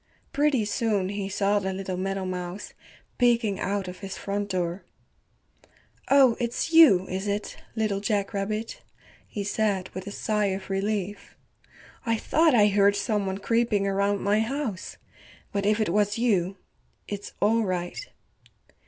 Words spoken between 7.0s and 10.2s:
is it, Little Jack Rabbit," he said with a